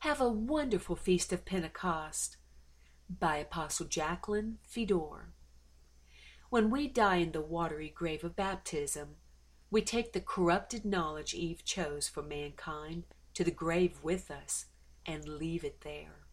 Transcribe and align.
Have 0.00 0.22
a 0.22 0.30
wonderful 0.30 0.96
feast 0.96 1.30
of 1.30 1.44
Pentecost 1.44 2.38
by 3.10 3.36
Apostle 3.36 3.84
Jacqueline 3.84 4.56
Fedor. 4.62 5.34
When 6.48 6.70
we 6.70 6.88
die 6.88 7.16
in 7.16 7.32
the 7.32 7.42
watery 7.42 7.92
grave 7.94 8.24
of 8.24 8.34
baptism, 8.34 9.16
we 9.70 9.82
take 9.82 10.14
the 10.14 10.22
corrupted 10.22 10.86
knowledge 10.86 11.34
Eve 11.34 11.66
chose 11.66 12.08
for 12.08 12.22
mankind 12.22 13.04
to 13.34 13.44
the 13.44 13.50
grave 13.50 13.98
with 14.02 14.30
us 14.30 14.64
and 15.04 15.28
leave 15.28 15.64
it 15.64 15.82
there. 15.82 16.24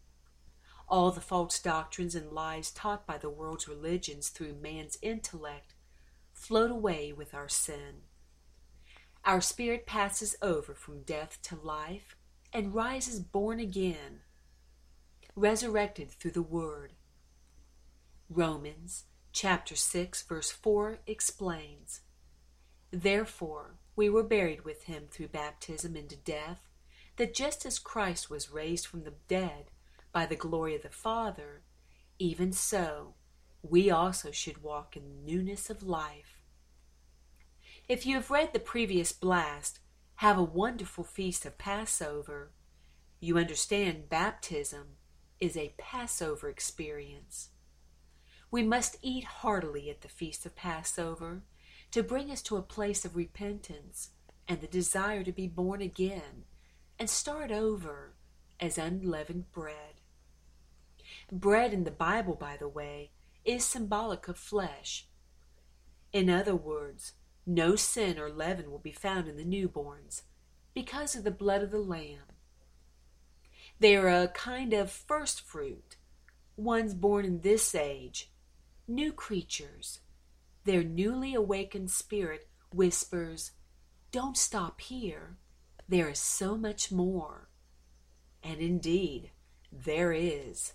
All 0.88 1.10
the 1.10 1.20
false 1.20 1.60
doctrines 1.60 2.14
and 2.14 2.32
lies 2.32 2.70
taught 2.70 3.06
by 3.06 3.18
the 3.18 3.28
world's 3.28 3.68
religions 3.68 4.30
through 4.30 4.54
man's 4.54 4.96
intellect 5.02 5.74
float 6.32 6.70
away 6.70 7.12
with 7.12 7.34
our 7.34 7.50
sin. 7.50 8.04
Our 9.26 9.42
spirit 9.42 9.84
passes 9.84 10.36
over 10.40 10.72
from 10.72 11.02
death 11.02 11.38
to 11.42 11.54
life 11.54 12.16
and 12.52 12.74
rises 12.74 13.20
born 13.20 13.60
again, 13.60 14.20
resurrected 15.34 16.10
through 16.10 16.32
the 16.32 16.42
Word. 16.42 16.92
Romans 18.28 19.04
chapter 19.32 19.76
6 19.76 20.22
verse 20.22 20.50
4 20.50 20.98
explains, 21.06 22.00
Therefore 22.90 23.76
we 23.94 24.08
were 24.08 24.22
buried 24.22 24.64
with 24.64 24.84
him 24.84 25.04
through 25.10 25.28
baptism 25.28 25.96
into 25.96 26.16
death, 26.16 26.68
that 27.16 27.34
just 27.34 27.66
as 27.66 27.78
Christ 27.78 28.30
was 28.30 28.50
raised 28.50 28.86
from 28.86 29.04
the 29.04 29.14
dead 29.26 29.70
by 30.12 30.24
the 30.26 30.36
glory 30.36 30.74
of 30.74 30.82
the 30.82 30.88
Father, 30.88 31.62
even 32.18 32.52
so 32.52 33.14
we 33.62 33.90
also 33.90 34.30
should 34.30 34.62
walk 34.62 34.96
in 34.96 35.24
newness 35.24 35.68
of 35.68 35.82
life. 35.82 36.40
If 37.88 38.06
you 38.06 38.16
have 38.16 38.30
read 38.30 38.52
the 38.52 38.60
previous 38.60 39.12
blast, 39.12 39.80
have 40.18 40.36
a 40.36 40.42
wonderful 40.42 41.04
feast 41.04 41.46
of 41.46 41.56
Passover. 41.58 42.50
You 43.20 43.38
understand 43.38 44.08
baptism 44.08 44.96
is 45.38 45.56
a 45.56 45.74
Passover 45.78 46.48
experience. 46.48 47.50
We 48.50 48.64
must 48.64 48.96
eat 49.00 49.22
heartily 49.22 49.88
at 49.88 50.00
the 50.00 50.08
feast 50.08 50.44
of 50.44 50.56
Passover 50.56 51.42
to 51.92 52.02
bring 52.02 52.32
us 52.32 52.42
to 52.42 52.56
a 52.56 52.62
place 52.62 53.04
of 53.04 53.14
repentance 53.14 54.10
and 54.48 54.60
the 54.60 54.66
desire 54.66 55.22
to 55.22 55.30
be 55.30 55.46
born 55.46 55.80
again 55.80 56.46
and 56.98 57.08
start 57.08 57.52
over 57.52 58.14
as 58.58 58.76
unleavened 58.76 59.52
bread. 59.52 60.00
Bread 61.30 61.72
in 61.72 61.84
the 61.84 61.92
Bible, 61.92 62.34
by 62.34 62.56
the 62.56 62.68
way, 62.68 63.12
is 63.44 63.64
symbolic 63.64 64.26
of 64.26 64.36
flesh. 64.36 65.06
In 66.12 66.28
other 66.28 66.56
words, 66.56 67.12
no 67.48 67.74
sin 67.74 68.18
or 68.18 68.30
leaven 68.30 68.70
will 68.70 68.78
be 68.78 68.92
found 68.92 69.26
in 69.26 69.36
the 69.36 69.42
newborns 69.42 70.22
because 70.74 71.16
of 71.16 71.24
the 71.24 71.30
blood 71.30 71.62
of 71.62 71.70
the 71.70 71.78
Lamb. 71.78 72.28
They 73.80 73.96
are 73.96 74.08
a 74.08 74.28
kind 74.28 74.74
of 74.74 74.90
first 74.90 75.40
fruit, 75.40 75.96
ones 76.56 76.92
born 76.92 77.24
in 77.24 77.40
this 77.40 77.74
age, 77.74 78.30
new 78.86 79.12
creatures. 79.12 80.00
Their 80.64 80.84
newly 80.84 81.34
awakened 81.34 81.90
spirit 81.90 82.48
whispers, 82.70 83.52
Don't 84.12 84.36
stop 84.36 84.82
here. 84.82 85.38
There 85.88 86.10
is 86.10 86.18
so 86.18 86.58
much 86.58 86.92
more. 86.92 87.48
And 88.42 88.60
indeed, 88.60 89.30
there 89.72 90.12
is. 90.12 90.74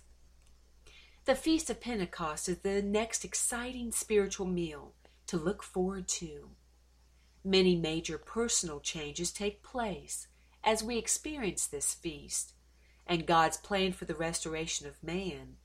The 1.24 1.36
Feast 1.36 1.70
of 1.70 1.80
Pentecost 1.80 2.48
is 2.48 2.58
the 2.58 2.82
next 2.82 3.24
exciting 3.24 3.92
spiritual 3.92 4.46
meal 4.46 4.94
to 5.28 5.36
look 5.36 5.62
forward 5.62 6.08
to. 6.08 6.50
Many 7.46 7.76
major 7.76 8.16
personal 8.16 8.80
changes 8.80 9.30
take 9.30 9.62
place 9.62 10.28
as 10.64 10.82
we 10.82 10.96
experience 10.96 11.66
this 11.66 11.92
feast, 11.92 12.54
and 13.06 13.26
God's 13.26 13.58
plan 13.58 13.92
for 13.92 14.06
the 14.06 14.14
restoration 14.14 14.86
of 14.86 15.02
man 15.02 15.56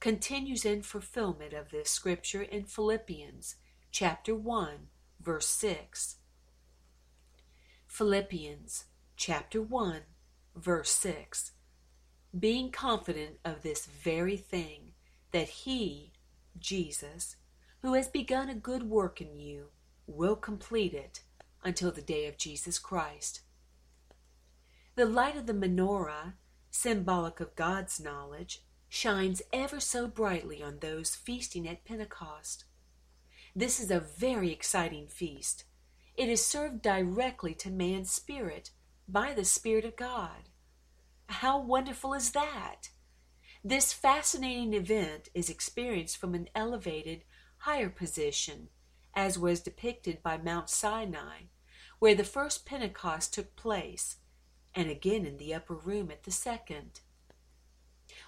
continues 0.00 0.64
in 0.64 0.82
fulfillment 0.82 1.52
of 1.52 1.70
this 1.70 1.90
scripture 1.90 2.42
in 2.42 2.64
Philippians 2.64 3.54
chapter 3.92 4.34
1 4.34 4.88
verse 5.20 5.46
6. 5.46 6.16
Philippians 7.86 8.86
chapter 9.16 9.62
1 9.62 10.00
verse 10.56 10.90
6. 10.90 11.52
Being 12.36 12.72
confident 12.72 13.36
of 13.44 13.62
this 13.62 13.86
very 13.86 14.36
thing 14.36 14.92
that 15.30 15.48
he, 15.48 16.10
Jesus, 16.58 17.36
who 17.82 17.94
has 17.94 18.08
begun 18.08 18.48
a 18.48 18.54
good 18.56 18.82
work 18.82 19.20
in 19.20 19.38
you, 19.38 19.66
will 20.08 20.36
complete 20.36 20.94
it 20.94 21.22
until 21.64 21.90
the 21.90 22.02
day 22.02 22.26
of 22.26 22.38
Jesus 22.38 22.78
Christ. 22.78 23.40
The 24.96 25.06
light 25.06 25.36
of 25.36 25.46
the 25.46 25.54
menorah, 25.54 26.34
symbolic 26.70 27.40
of 27.40 27.54
God's 27.54 28.00
knowledge, 28.00 28.62
shines 28.88 29.42
ever 29.52 29.80
so 29.80 30.06
brightly 30.06 30.62
on 30.62 30.78
those 30.78 31.14
feasting 31.14 31.68
at 31.68 31.84
Pentecost. 31.84 32.64
This 33.54 33.80
is 33.80 33.90
a 33.90 34.00
very 34.00 34.50
exciting 34.50 35.06
feast. 35.06 35.64
It 36.16 36.28
is 36.28 36.44
served 36.44 36.82
directly 36.82 37.54
to 37.54 37.70
man's 37.70 38.10
spirit 38.10 38.70
by 39.08 39.32
the 39.32 39.44
Spirit 39.44 39.84
of 39.84 39.96
God. 39.96 40.48
How 41.28 41.60
wonderful 41.60 42.14
is 42.14 42.32
that? 42.32 42.90
This 43.62 43.92
fascinating 43.92 44.74
event 44.74 45.28
is 45.34 45.50
experienced 45.50 46.16
from 46.16 46.34
an 46.34 46.48
elevated, 46.54 47.24
higher 47.58 47.90
position 47.90 48.68
as 49.18 49.36
was 49.36 49.58
depicted 49.58 50.22
by 50.22 50.38
Mount 50.38 50.70
Sinai, 50.70 51.46
where 51.98 52.14
the 52.14 52.22
first 52.22 52.64
Pentecost 52.64 53.34
took 53.34 53.56
place, 53.56 54.18
and 54.76 54.88
again 54.88 55.26
in 55.26 55.38
the 55.38 55.52
upper 55.52 55.74
room 55.74 56.08
at 56.12 56.22
the 56.22 56.30
second. 56.30 57.00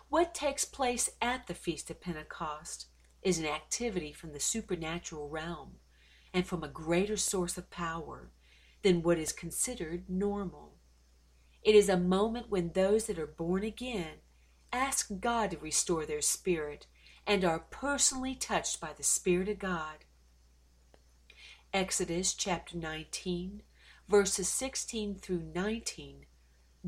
What 0.09 0.35
takes 0.35 0.65
place 0.65 1.09
at 1.23 1.47
the 1.47 1.55
Feast 1.55 1.91
of 1.91 2.01
Pentecost 2.01 2.87
is 3.23 3.39
an 3.39 3.47
activity 3.47 4.13
from 4.13 4.33
the 4.33 4.41
supernatural 4.41 5.29
realm 5.29 5.77
and 6.35 6.45
from 6.45 6.65
a 6.65 6.69
greater 6.69 7.17
source 7.17 7.57
of 7.57 7.71
power 7.71 8.33
than 8.83 9.05
what 9.05 9.17
is 9.17 9.33
considered 9.33 10.11
normal. 10.11 10.75
It 11.63 11.77
is 11.77 11.89
a 11.89 11.97
moment 11.97 12.51
when 12.51 12.73
those 12.73 13.07
that 13.07 13.19
are 13.19 13.29
born 13.29 13.63
again 13.63 14.23
ask 14.73 15.09
God 15.21 15.53
to 15.53 15.59
restore 15.59 16.05
their 16.05 16.21
spirit 16.21 16.89
and 17.29 17.45
are 17.45 17.61
personally 17.61 18.35
touched 18.35 18.81
by 18.81 18.91
the 18.93 19.05
Spirit 19.05 19.49
of 19.49 19.61
God 19.61 20.05
Exodus 21.73 22.35
chapter 22.35 22.77
19, 22.77 23.63
verses 24.09 24.49
16 24.49 25.15
through 25.15 25.53
19, 25.55 26.27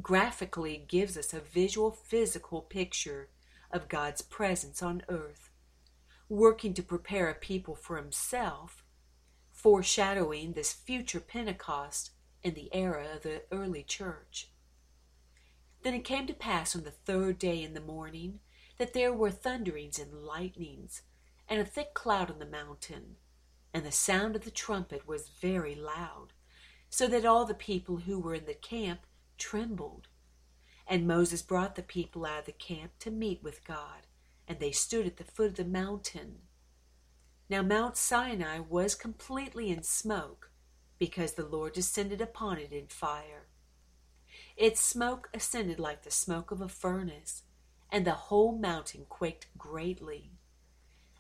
graphically 0.01 0.85
gives 0.89 1.17
us 1.17 1.33
a 1.33 1.39
visual 1.39 1.93
physical 1.93 2.61
picture 2.61 3.29
of 3.71 3.89
God's 3.89 4.23
presence 4.23 4.83
on 4.83 5.05
earth, 5.09 5.51
working 6.29 6.75
to 6.75 6.83
prepare 6.83 7.31
a 7.31 7.35
people 7.35 7.77
for 7.77 7.97
Himself, 7.97 8.83
foreshadowing 9.53 10.55
this 10.55 10.73
future 10.73 11.21
Pentecost 11.21 12.11
in 12.43 12.55
the 12.55 12.69
era 12.75 13.07
of 13.15 13.23
the 13.23 13.43
early 13.53 13.85
church. 13.85 14.51
Then 15.85 15.95
it 15.95 16.05
came 16.05 16.27
to 16.27 16.35
pass 16.35 16.75
on 16.75 16.83
the 16.83 16.91
third 16.91 17.39
day 17.39 17.63
in 17.63 17.75
the 17.75 17.81
morning 17.81 18.41
that 18.79 18.95
there 18.95 19.13
were 19.13 19.31
thunderings 19.31 20.01
and 20.01 20.25
lightnings, 20.25 21.03
and 21.49 21.61
a 21.61 21.65
thick 21.65 21.95
cloud 21.95 22.33
on 22.33 22.41
the 22.41 22.47
mountain 22.47 23.15
and 23.75 23.85
the 23.85 23.93
sound 23.93 24.37
of 24.37 24.45
the 24.45 24.51
trumpet 24.51 25.07
was 25.07 25.31
very 25.41 25.75
loud, 25.75 26.29
so 26.91 27.07
that 27.09 27.25
all 27.25 27.47
the 27.47 27.55
people 27.55 27.99
who 27.99 28.19
were 28.19 28.35
in 28.35 28.45
the 28.45 28.55
camp 28.55 29.01
trembled. 29.39 30.09
And 30.87 31.07
Moses 31.07 31.43
brought 31.43 31.75
the 31.75 31.83
people 31.83 32.27
out 32.27 32.41
of 32.41 32.47
the 32.47 32.53
camp 32.53 32.93
to 33.01 33.11
meet 33.11 33.43
with 33.43 33.65
God, 33.65 34.07
and 34.47 34.61
they 34.61 34.73
stood 34.73 35.07
at 35.07 35.17
the 35.17 35.25
foot 35.25 35.51
of 35.51 35.57
the 35.57 35.65
mountain. 35.65 36.41
Now 37.49 37.63
Mount 37.63 37.97
Sinai 37.97 38.59
was 38.59 38.95
completely 38.95 39.71
in 39.71 39.83
smoke, 39.83 40.51
because 40.99 41.33
the 41.33 41.47
Lord 41.47 41.73
descended 41.73 42.21
upon 42.21 42.59
it 42.59 42.73
in 42.73 42.87
fire. 42.87 43.49
Its 44.57 44.81
smoke 44.81 45.29
ascended 45.33 45.79
like 45.79 46.03
the 46.03 46.11
smoke 46.11 46.51
of 46.51 46.61
a 46.61 46.69
furnace, 46.69 47.43
and 47.91 48.07
the 48.07 48.13
whole 48.13 48.57
mountain 48.57 49.07
quaked 49.09 49.47
greatly. 49.57 50.33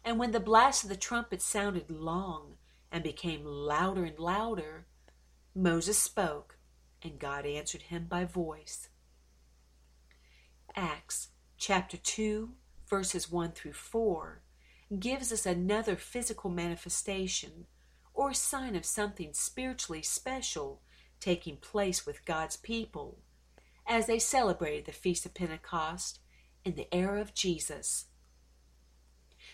And 0.04 0.18
when 0.18 0.32
the 0.32 0.40
blast 0.40 0.82
of 0.82 0.88
the 0.88 0.96
trumpet 0.96 1.40
sounded 1.40 1.90
long 1.90 2.56
and 2.90 3.04
became 3.04 3.44
louder 3.44 4.04
and 4.04 4.18
louder, 4.18 4.86
Moses 5.54 5.98
spoke, 5.98 6.58
and 7.02 7.18
God 7.18 7.46
answered 7.46 7.82
him 7.82 8.06
by 8.08 8.24
voice. 8.24 8.88
Acts 10.74 11.28
chapter 11.56 11.96
2, 11.96 12.50
verses 12.88 13.30
1 13.30 13.52
through 13.52 13.74
4, 13.74 14.42
gives 14.98 15.32
us 15.32 15.46
another 15.46 15.96
physical 15.96 16.50
manifestation 16.50 17.66
or 18.14 18.32
sign 18.34 18.76
of 18.76 18.84
something 18.84 19.32
spiritually 19.32 20.02
special 20.02 20.82
taking 21.20 21.56
place 21.56 22.04
with 22.04 22.24
God's 22.24 22.56
people 22.56 23.18
as 23.86 24.06
they 24.06 24.18
celebrated 24.18 24.86
the 24.86 24.92
Feast 24.92 25.24
of 25.24 25.34
Pentecost 25.34 26.20
in 26.64 26.74
the 26.74 26.92
era 26.94 27.20
of 27.20 27.34
Jesus. 27.34 28.06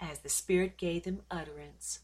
as 0.00 0.20
the 0.20 0.28
Spirit 0.28 0.76
gave 0.76 1.04
them 1.04 1.22
utterance. 1.30 2.00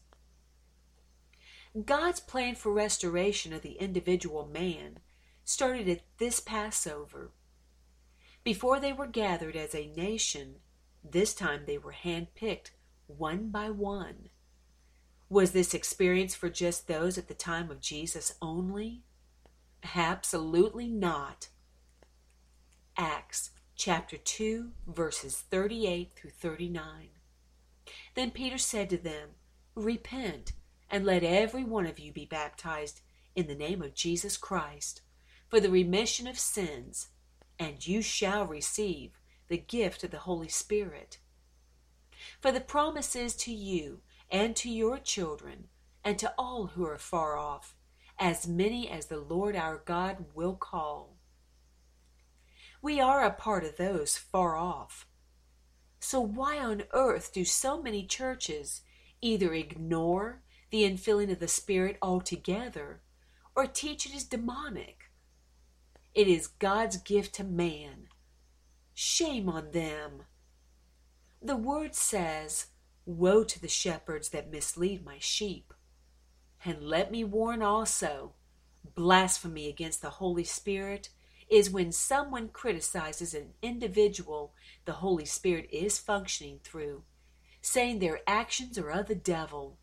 God's 1.85 2.19
plan 2.19 2.55
for 2.55 2.71
restoration 2.71 3.51
of 3.51 3.61
the 3.61 3.73
individual 3.73 4.45
man 4.45 4.99
started 5.43 5.89
at 5.89 6.01
this 6.17 6.39
Passover. 6.39 7.31
Before 8.43 8.79
they 8.79 8.93
were 8.93 9.07
gathered 9.07 9.55
as 9.55 9.75
a 9.75 9.91
nation, 9.95 10.55
this 11.03 11.33
time 11.33 11.63
they 11.65 11.77
were 11.77 11.95
handpicked 12.03 12.71
one 13.07 13.49
by 13.49 13.69
one. 13.69 14.29
Was 15.29 15.51
this 15.51 15.73
experience 15.73 16.35
for 16.35 16.49
just 16.49 16.87
those 16.87 17.17
at 17.17 17.27
the 17.27 17.33
time 17.33 17.69
of 17.71 17.81
Jesus 17.81 18.35
only? 18.41 19.01
Absolutely 19.95 20.87
not. 20.87 21.49
Acts 22.97 23.51
chapter 23.75 24.17
2, 24.17 24.71
verses 24.87 25.43
38 25.49 26.13
through 26.15 26.29
39. 26.29 27.09
Then 28.13 28.31
Peter 28.31 28.57
said 28.57 28.89
to 28.89 28.97
them, 28.97 29.29
Repent, 29.75 30.53
and 30.89 31.05
let 31.05 31.23
every 31.23 31.63
one 31.63 31.85
of 31.85 31.99
you 31.99 32.11
be 32.11 32.25
baptized 32.25 33.01
in 33.35 33.47
the 33.47 33.55
name 33.55 33.81
of 33.81 33.93
Jesus 33.93 34.37
Christ 34.37 35.01
for 35.47 35.59
the 35.59 35.69
remission 35.69 36.27
of 36.27 36.39
sins, 36.39 37.09
and 37.59 37.85
you 37.85 38.01
shall 38.01 38.45
receive 38.45 39.19
the 39.47 39.57
gift 39.57 40.03
of 40.03 40.11
the 40.11 40.19
Holy 40.19 40.47
Spirit. 40.47 41.19
For 42.41 42.51
the 42.51 42.61
promise 42.61 43.15
is 43.15 43.35
to 43.37 43.53
you 43.53 44.01
and 44.29 44.55
to 44.57 44.69
your 44.69 44.97
children 44.97 45.67
and 46.03 46.17
to 46.19 46.33
all 46.37 46.67
who 46.67 46.85
are 46.85 46.97
far 46.97 47.37
off, 47.37 47.75
as 48.17 48.47
many 48.47 48.89
as 48.89 49.07
the 49.07 49.19
Lord 49.19 49.55
our 49.55 49.77
God 49.77 50.25
will 50.33 50.55
call. 50.55 51.17
We 52.81 52.99
are 52.99 53.23
a 53.23 53.31
part 53.31 53.63
of 53.63 53.77
those 53.77 54.17
far 54.17 54.55
off. 54.55 55.07
So 56.07 56.21
why 56.21 56.59
on 56.59 56.83
earth 56.93 57.33
do 57.33 57.43
so 57.43 57.81
many 57.81 58.05
churches 58.05 58.83
either 59.21 59.55
ignore 59.55 60.43
the 60.69 60.83
infilling 60.83 61.31
of 61.31 61.39
the 61.39 61.47
Spirit 61.47 61.97
altogether 61.99 63.01
or 63.55 63.65
teach 63.65 64.05
it 64.05 64.13
is 64.13 64.23
demonic? 64.23 65.09
It 66.13 66.27
is 66.27 66.45
God's 66.45 66.97
gift 66.97 67.33
to 67.35 67.43
man. 67.43 68.09
Shame 68.93 69.49
on 69.49 69.71
them. 69.71 70.25
The 71.41 71.57
word 71.57 71.95
says, 71.95 72.67
Woe 73.07 73.43
to 73.43 73.59
the 73.59 73.67
shepherds 73.67 74.29
that 74.29 74.51
mislead 74.51 75.03
my 75.03 75.17
sheep. 75.17 75.73
And 76.63 76.83
let 76.83 77.11
me 77.11 77.23
warn 77.23 77.63
also 77.63 78.33
blasphemy 78.93 79.67
against 79.69 80.03
the 80.03 80.11
Holy 80.11 80.43
Spirit 80.43 81.09
is 81.49 81.69
when 81.69 81.91
someone 81.91 82.49
criticizes 82.49 83.33
an 83.33 83.53
individual 83.61 84.53
the 84.85 84.93
Holy 84.93 85.25
Spirit 85.25 85.69
is 85.71 85.99
functioning 85.99 86.59
through, 86.63 87.03
saying 87.61 87.99
their 87.99 88.21
actions 88.27 88.77
are 88.77 88.89
of 88.89 89.07
the 89.07 89.15
devil. 89.15 89.77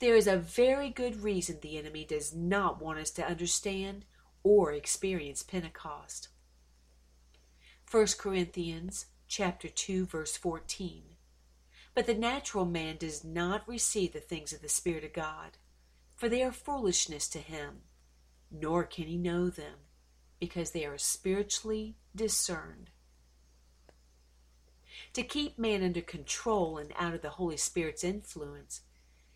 There 0.00 0.16
is 0.16 0.26
a 0.26 0.36
very 0.36 0.90
good 0.90 1.22
reason 1.22 1.58
the 1.60 1.78
enemy 1.78 2.04
does 2.04 2.34
not 2.34 2.80
want 2.80 2.98
us 2.98 3.10
to 3.12 3.26
understand 3.26 4.04
or 4.42 4.72
experience 4.72 5.42
Pentecost. 5.42 6.28
1 7.90 8.06
Corinthians 8.18 9.06
chapter 9.26 9.68
2 9.68 10.06
verse 10.06 10.36
14. 10.36 11.02
But 11.94 12.06
the 12.06 12.14
natural 12.14 12.64
man 12.64 12.96
does 12.96 13.24
not 13.24 13.68
receive 13.68 14.12
the 14.12 14.20
things 14.20 14.52
of 14.52 14.62
the 14.62 14.68
Spirit 14.68 15.04
of 15.04 15.12
God, 15.12 15.58
for 16.14 16.28
they 16.28 16.42
are 16.42 16.52
foolishness 16.52 17.28
to 17.28 17.38
him 17.38 17.82
nor 18.50 18.84
can 18.84 19.06
he 19.06 19.16
know 19.16 19.48
them, 19.50 19.74
because 20.40 20.70
they 20.70 20.84
are 20.84 20.98
spiritually 20.98 21.96
discerned. 22.14 22.90
To 25.14 25.22
keep 25.22 25.58
man 25.58 25.82
under 25.82 26.00
control 26.00 26.78
and 26.78 26.92
out 26.98 27.14
of 27.14 27.22
the 27.22 27.30
Holy 27.30 27.56
Spirit's 27.56 28.04
influence, 28.04 28.82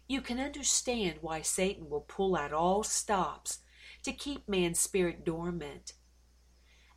you 0.08 0.20
can 0.20 0.40
understand 0.40 1.18
why 1.20 1.42
Satan 1.42 1.88
will 1.88 2.00
pull 2.00 2.36
out 2.36 2.52
all 2.52 2.82
stops 2.82 3.60
to 4.02 4.12
keep 4.12 4.48
man's 4.48 4.80
spirit 4.80 5.24
dormant. 5.24 5.94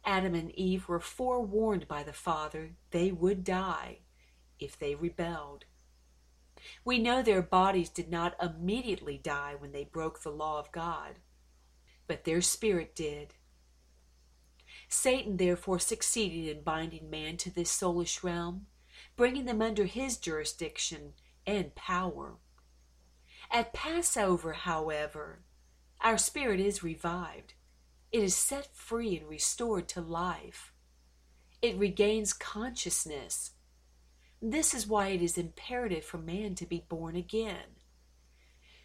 Adam 0.04 0.36
and 0.36 0.52
Eve 0.52 0.88
were 0.88 1.00
forewarned 1.00 1.88
by 1.88 2.04
the 2.04 2.14
Father 2.14 2.72
they 2.92 3.12
would 3.12 3.44
die 3.44 4.00
if 4.60 4.78
they 4.78 4.96
rebelled. 4.96 5.66
We 6.84 6.98
know 6.98 7.22
their 7.22 7.42
bodies 7.42 7.90
did 7.90 8.10
not 8.10 8.36
immediately 8.42 9.18
die 9.18 9.56
when 9.58 9.72
they 9.72 9.84
broke 9.84 10.22
the 10.22 10.32
law 10.32 10.60
of 10.60 10.72
God 10.72 11.20
but 12.08 12.24
their 12.24 12.42
spirit 12.42 12.96
did. 12.96 13.34
Satan 14.88 15.38
therefore 15.38 15.80
succeeded 15.80 16.56
in 16.56 16.64
binding 16.64 17.10
man 17.10 17.38
to 17.38 17.50
this 17.50 17.72
soulish 17.72 18.24
realm, 18.24 18.68
bringing 19.16 19.46
them 19.46 19.62
under 19.62 19.86
his 19.86 20.18
jurisdiction 20.18 21.14
and 21.46 21.76
power. 21.76 22.36
At 23.52 23.74
Passover, 23.74 24.54
however, 24.54 25.40
our 26.02 26.18
spirit 26.18 26.60
is 26.60 26.84
revived. 26.84 27.54
It 28.12 28.24
is 28.24 28.36
set 28.36 28.76
free 28.76 29.18
and 29.18 29.28
restored 29.28 29.88
to 29.90 30.02
life. 30.02 30.74
It 31.62 31.78
regains 31.78 32.34
consciousness. 32.34 33.52
This 34.42 34.74
is 34.74 34.88
why 34.88 35.08
it 35.10 35.22
is 35.22 35.38
imperative 35.38 36.06
for 36.06 36.18
man 36.18 36.56
to 36.56 36.66
be 36.66 36.86
born 36.88 37.16
again. 37.16 37.80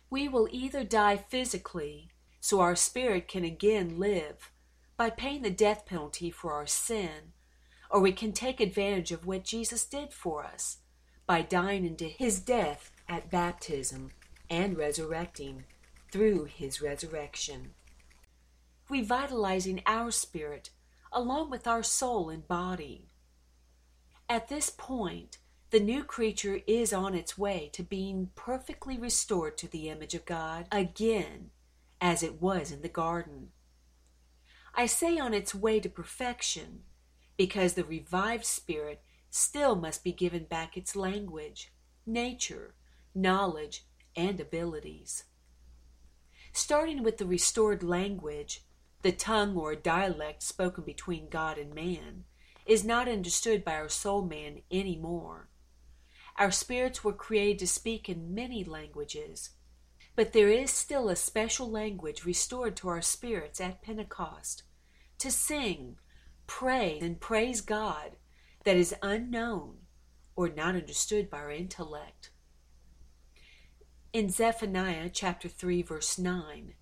We 0.08 0.28
will 0.28 0.49
either 0.50 0.82
die 0.82 1.17
physically 1.17 2.11
so 2.40 2.60
our 2.60 2.75
spirit 2.75 3.28
can 3.28 3.44
again 3.44 3.98
live 3.98 4.50
by 4.96 5.10
paying 5.10 5.42
the 5.42 5.50
death 5.50 5.87
penalty 5.87 6.31
for 6.31 6.52
our 6.52 6.66
sin, 6.66 7.32
or 7.90 8.00
we 8.00 8.12
can 8.12 8.32
take 8.32 8.60
advantage 8.60 9.12
of 9.12 9.26
what 9.26 9.44
Jesus 9.44 9.84
did 9.84 10.12
for 10.12 10.44
us 10.44 10.78
by 11.26 11.42
dying 11.42 11.84
into 11.84 12.04
his 12.04 12.40
death 12.40 12.90
at 13.08 13.31
baptism 13.31 14.10
and 14.48 14.76
resurrecting 14.76 15.64
through 16.10 16.44
his 16.44 16.82
resurrection, 16.82 17.70
revitalizing 18.88 19.82
our 19.86 20.10
spirit 20.10 20.70
along 21.12 21.50
with 21.50 21.66
our 21.66 21.82
soul 21.82 22.31
and 22.31 22.46
body. 22.48 23.06
At 24.29 24.48
this 24.48 24.70
point, 24.70 25.38
the 25.70 25.81
new 25.81 26.03
creature 26.03 26.60
is 26.67 26.93
on 26.93 27.15
its 27.15 27.38
way 27.38 27.70
to 27.74 27.82
being 27.82 28.31
perfectly 28.34 28.98
restored 28.98 29.56
to 29.58 29.69
the 29.69 29.88
image 29.88 30.15
of 30.15 30.24
God 30.24 30.67
again 30.72 31.50
as 32.00 32.22
it 32.22 32.40
was 32.40 32.72
in 32.72 32.82
the 32.82 32.88
garden. 32.88 33.48
I 34.74 34.86
say 34.86 35.19
on 35.19 35.34
its 35.34 35.54
way 35.54 35.80
to 35.80 35.88
perfection 35.88 36.84
because 37.36 37.74
the 37.74 37.84
revived 37.84 38.44
spirit 38.44 39.02
still 39.30 39.74
must 39.74 40.04
be 40.04 40.12
given 40.12 40.44
back 40.44 40.76
its 40.76 40.96
language, 40.96 41.72
nature, 42.06 42.74
knowledge, 43.14 43.86
and 44.16 44.40
abilities. 44.40 45.24
Starting 46.52 47.02
with 47.02 47.19
the 47.19 47.26
restored 47.26 47.82
language, 47.82 48.64
the 49.02 49.12
tongue 49.12 49.56
or 49.56 49.74
dialect 49.74 50.42
spoken 50.42 50.84
between 50.84 51.28
God 51.28 51.58
and 51.58 51.74
man 51.74 52.24
is 52.66 52.84
not 52.84 53.08
understood 53.08 53.64
by 53.64 53.74
our 53.74 53.88
soul 53.88 54.22
man 54.22 54.60
any 54.70 54.96
more. 54.96 55.48
Our 56.36 56.50
spirits 56.50 57.02
were 57.02 57.12
created 57.12 57.58
to 57.60 57.66
speak 57.66 58.08
in 58.08 58.34
many 58.34 58.64
languages, 58.64 59.50
but 60.17 60.32
there 60.32 60.48
is 60.48 60.70
still 60.70 61.08
a 61.08 61.17
special 61.17 61.70
language 61.70 62.24
restored 62.24 62.76
to 62.76 62.88
our 62.88 63.02
spirits 63.02 63.60
at 63.60 63.82
Pentecost 63.82 64.64
to 65.19 65.31
sing, 65.31 65.96
pray, 66.46 66.98
and 67.00 67.20
praise 67.20 67.60
God 67.60 68.17
that 68.64 68.76
is 68.76 68.94
unknown 69.02 69.79
or 70.36 70.48
not 70.48 70.74
understood 70.74 71.31
by 71.31 71.38
our 71.38 71.50
intellect. 71.50 72.31
In 74.12 74.29
Zephaniah 74.31 75.10
chapter 75.12 75.48
3 75.48 75.82
verse 75.82 76.19
9, 76.19 76.74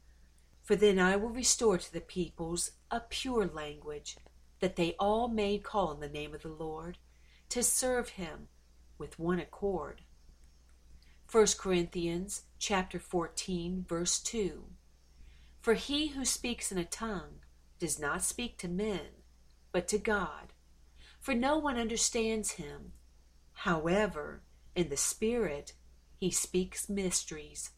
For 0.63 0.77
then 0.77 0.99
I 0.99 1.17
will 1.17 1.31
restore 1.31 1.77
to 1.77 1.93
the 1.93 2.01
peoples 2.01 2.73
a 2.91 3.01
pure 3.01 3.47
language, 3.47 4.17
that 4.61 4.77
they 4.77 4.95
all 4.99 5.29
may 5.29 5.59
call 5.59 5.89
on 5.89 6.01
the 6.01 6.09
name 6.09 6.35
of 6.35 6.43
the 6.43 6.49
Lord, 6.49 6.99
to 7.51 7.63
serve 7.63 8.11
him 8.11 8.49
with 8.97 9.19
one 9.19 9.39
accord. 9.39 10.03
1 11.31 11.47
Corinthians 11.59 12.43
chapter 12.59 12.99
14 12.99 13.85
verse 13.89 14.19
2 14.21 14.65
For 15.61 15.75
he 15.75 16.09
who 16.09 16.25
speaks 16.25 16.73
in 16.73 16.79
a 16.79 16.85
tongue 16.85 17.41
does 17.79 17.99
not 17.99 18.23
speak 18.23 18.59
to 18.59 18.69
men 18.69 19.23
but 19.71 19.87
to 19.89 19.99
God. 19.99 20.53
For 21.21 21.35
no 21.35 21.59
one 21.59 21.79
understands 21.79 22.53
him. 22.53 22.93
However 23.53 24.43
in 24.75 24.89
the 24.89 24.97
spirit 24.97 25.73
he 26.17 26.31
speaks 26.31 26.89
mysteries. 26.89 27.71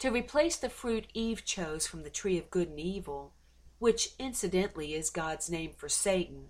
To 0.00 0.10
replace 0.10 0.56
the 0.56 0.68
fruit 0.68 1.06
Eve 1.14 1.44
chose 1.44 1.86
from 1.86 2.02
the 2.02 2.10
tree 2.10 2.38
of 2.38 2.50
good 2.50 2.68
and 2.68 2.80
evil 2.80 3.34
which 3.78 4.14
incidentally 4.18 4.94
is 4.94 5.10
God's 5.10 5.50
name 5.50 5.72
for 5.76 5.88
Satan, 5.88 6.48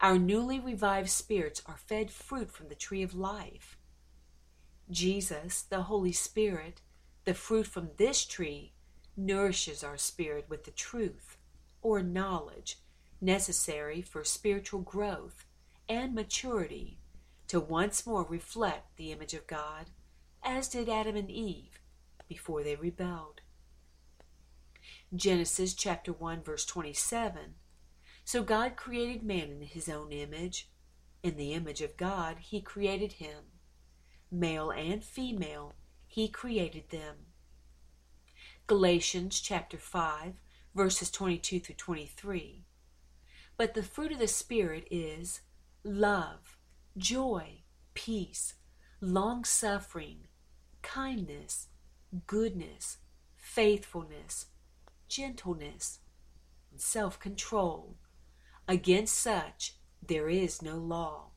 our 0.00 0.18
newly 0.18 0.60
revived 0.60 1.10
spirits 1.10 1.62
are 1.66 1.76
fed 1.76 2.10
fruit 2.10 2.50
from 2.50 2.68
the 2.68 2.74
tree 2.74 3.02
of 3.02 3.14
life. 3.14 3.76
Jesus, 4.92 5.62
the 5.62 5.82
Holy 5.82 6.12
Spirit, 6.12 6.80
the 7.24 7.34
fruit 7.34 7.66
from 7.66 7.90
this 7.96 8.24
tree, 8.24 8.72
nourishes 9.16 9.82
our 9.82 9.96
spirit 9.96 10.46
with 10.48 10.64
the 10.64 10.70
truth, 10.70 11.38
or 11.80 12.02
knowledge, 12.02 12.78
necessary 13.20 14.02
for 14.02 14.22
spiritual 14.22 14.80
growth 14.80 15.44
and 15.88 16.14
maturity 16.14 16.98
to 17.48 17.60
once 17.60 18.06
more 18.06 18.24
reflect 18.24 18.96
the 18.96 19.12
image 19.12 19.34
of 19.34 19.46
God, 19.46 19.90
as 20.42 20.68
did 20.68 20.88
Adam 20.88 21.16
and 21.16 21.30
Eve 21.30 21.80
before 22.28 22.62
they 22.62 22.76
rebelled. 22.76 23.40
Genesis 25.14 25.74
chapter 25.74 26.12
1 26.12 26.42
verse 26.42 26.64
27. 26.64 27.54
So 28.24 28.42
God 28.42 28.76
created 28.76 29.22
man 29.22 29.50
in 29.50 29.62
his 29.62 29.88
own 29.88 30.12
image. 30.12 30.70
In 31.22 31.36
the 31.36 31.52
image 31.52 31.80
of 31.82 31.96
God 31.96 32.38
he 32.40 32.60
created 32.60 33.12
him. 33.14 33.51
Male 34.34 34.70
and 34.70 35.04
female 35.04 35.74
he 36.06 36.26
created 36.26 36.88
them. 36.88 37.16
Galatians 38.66 39.38
chapter 39.40 39.76
5 39.76 40.32
verses 40.74 41.10
22 41.10 41.60
through 41.60 41.74
23. 41.74 42.64
But 43.58 43.74
the 43.74 43.82
fruit 43.82 44.10
of 44.10 44.18
the 44.18 44.26
Spirit 44.26 44.88
is 44.90 45.42
love, 45.84 46.56
joy, 46.96 47.58
peace, 47.92 48.54
long 49.02 49.44
suffering, 49.44 50.28
kindness, 50.80 51.68
goodness, 52.26 52.96
faithfulness, 53.36 54.46
gentleness, 55.08 55.98
and 56.70 56.80
self 56.80 57.20
control. 57.20 57.96
Against 58.66 59.14
such 59.14 59.76
there 60.00 60.30
is 60.30 60.62
no 60.62 60.78
law. 60.78 61.31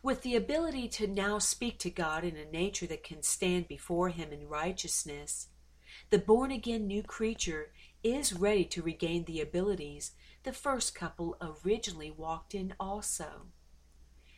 With 0.00 0.22
the 0.22 0.36
ability 0.36 0.88
to 0.88 1.08
now 1.08 1.38
speak 1.38 1.78
to 1.80 1.90
God 1.90 2.22
in 2.22 2.36
a 2.36 2.44
nature 2.44 2.86
that 2.86 3.02
can 3.02 3.22
stand 3.22 3.66
before 3.66 4.10
Him 4.10 4.32
in 4.32 4.48
righteousness, 4.48 5.48
the 6.10 6.18
born 6.18 6.52
again 6.52 6.86
new 6.86 7.02
creature 7.02 7.72
is 8.04 8.32
ready 8.32 8.64
to 8.66 8.82
regain 8.82 9.24
the 9.24 9.40
abilities 9.40 10.12
the 10.44 10.52
first 10.52 10.94
couple 10.94 11.36
originally 11.42 12.12
walked 12.12 12.54
in 12.54 12.74
also. 12.78 13.46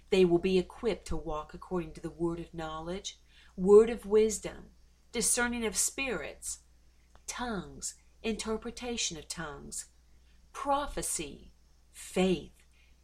They 0.09 0.25
will 0.25 0.39
be 0.39 0.59
equipped 0.59 1.07
to 1.09 1.17
walk 1.17 1.53
according 1.53 1.93
to 1.93 2.01
the 2.01 2.11
word 2.11 2.41
of 2.41 2.55
knowledge, 2.55 3.19
word 3.55 3.91
of 3.91 4.07
wisdom, 4.07 4.71
discerning 5.13 5.67
of 5.67 5.77
spirits, 5.77 6.61
tongues, 7.27 7.97
interpretation 8.23 9.19
of 9.19 9.29
tongues, 9.29 9.87
prophecy, 10.53 11.53
faith, 11.93 12.53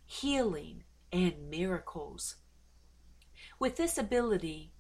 healing, 0.06 0.84
and 1.12 1.50
miracles. 1.50 2.36
With 3.58 3.76
this 3.76 3.96
ability, 3.96 4.72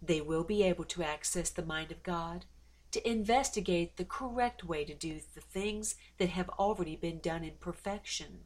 they 0.00 0.20
will 0.20 0.44
be 0.44 0.62
able 0.62 0.84
to 0.84 1.02
access 1.02 1.50
the 1.50 1.64
mind 1.64 1.92
of 1.92 2.02
God 2.02 2.46
to 2.92 3.08
investigate 3.08 3.96
the 3.96 4.04
correct 4.04 4.64
way 4.64 4.84
to 4.84 4.94
do 4.94 5.20
the 5.34 5.40
things 5.40 5.94
that 6.18 6.30
have 6.30 6.48
already 6.50 6.96
been 6.96 7.18
done 7.18 7.44
in 7.44 7.54
perfection, 7.60 8.44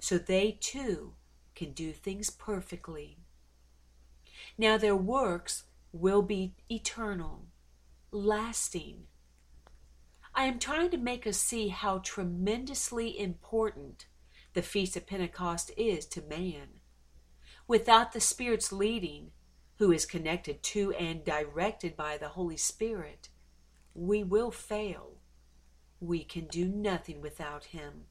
so 0.00 0.18
they 0.18 0.58
too 0.60 1.14
can 1.54 1.72
do 1.72 1.92
things 1.92 2.30
perfectly. 2.30 3.18
Now 4.58 4.76
their 4.76 4.96
works 4.96 5.64
will 5.92 6.22
be 6.22 6.54
eternal, 6.70 7.46
lasting. 8.10 9.04
I 10.34 10.44
am 10.44 10.58
trying 10.58 10.90
to 10.90 10.96
make 10.96 11.26
us 11.26 11.36
see 11.36 11.68
how 11.68 11.98
tremendously 11.98 13.18
important 13.18 14.06
the 14.54 14.62
Feast 14.62 14.96
of 14.96 15.06
Pentecost 15.06 15.70
is 15.76 16.06
to 16.06 16.22
man. 16.22 16.68
Without 17.66 18.12
the 18.12 18.20
Spirit's 18.20 18.72
leading, 18.72 19.30
who 19.78 19.92
is 19.92 20.06
connected 20.06 20.62
to 20.62 20.92
and 20.92 21.24
directed 21.24 21.96
by 21.96 22.16
the 22.16 22.28
Holy 22.28 22.56
Spirit, 22.56 23.28
we 23.94 24.22
will 24.22 24.50
fail. 24.50 25.18
We 26.00 26.24
can 26.24 26.46
do 26.46 26.66
nothing 26.66 27.20
without 27.20 27.64
Him. 27.66 28.04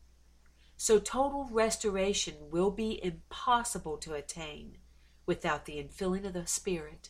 So 0.78 1.00
total 1.00 1.48
restoration 1.52 2.36
will 2.50 2.72
be 2.72 3.00
impossible 3.04 3.98
to 3.98 4.14
attain 4.14 4.78
without 5.26 5.66
the 5.66 5.78
infilling 5.78 6.26
of 6.26 6.34
the 6.34 6.48
Spirit. 6.48 7.10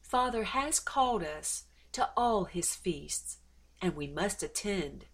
Father 0.00 0.44
has 0.44 0.80
called 0.80 1.22
us 1.22 1.64
to 1.92 2.08
all 2.16 2.44
His 2.44 2.74
feasts, 2.74 3.38
and 3.82 3.94
we 3.94 4.06
must 4.06 4.42
attend 4.42 5.06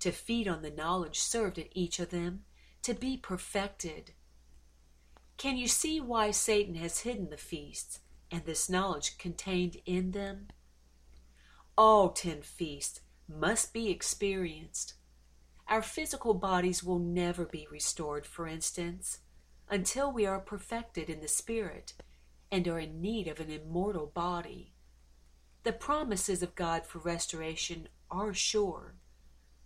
to 0.00 0.12
feed 0.12 0.46
on 0.46 0.62
the 0.62 0.70
knowledge 0.70 1.18
served 1.18 1.58
at 1.58 1.68
each 1.72 1.98
of 1.98 2.10
them, 2.10 2.44
to 2.82 2.92
be 2.92 3.16
perfected. 3.16 4.12
Can 5.36 5.56
you 5.56 5.68
see 5.68 6.00
why 6.00 6.30
Satan 6.30 6.76
has 6.76 7.00
hidden 7.00 7.30
the 7.30 7.36
feasts 7.36 8.00
and 8.30 8.44
this 8.44 8.70
knowledge 8.70 9.18
contained 9.18 9.76
in 9.84 10.12
them? 10.12 10.48
All 11.76 12.10
ten 12.10 12.40
feasts 12.42 13.00
must 13.28 13.72
be 13.72 13.90
experienced. 13.90 14.94
Our 15.66 15.82
physical 15.82 16.34
bodies 16.34 16.84
will 16.84 16.98
never 16.98 17.46
be 17.46 17.66
restored, 17.70 18.26
for 18.26 18.46
instance, 18.46 19.20
until 19.68 20.12
we 20.12 20.26
are 20.26 20.38
perfected 20.38 21.08
in 21.08 21.20
the 21.20 21.28
Spirit 21.28 21.94
and 22.52 22.68
are 22.68 22.78
in 22.78 23.00
need 23.00 23.26
of 23.26 23.40
an 23.40 23.50
immortal 23.50 24.06
body. 24.06 24.74
The 25.64 25.72
promises 25.72 26.42
of 26.42 26.54
God 26.54 26.86
for 26.86 26.98
restoration 26.98 27.88
are 28.10 28.34
sure, 28.34 28.94